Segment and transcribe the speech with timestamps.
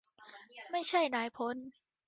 [0.71, 1.57] ไม่ใช่นายพล